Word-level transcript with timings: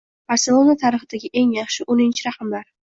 “Barselona” 0.31 0.75
tarixidagi 0.85 1.31
eng 1.43 1.55
yaxshi 1.59 1.91
o‘ninchi 1.97 2.29
raqamlar 2.31 2.69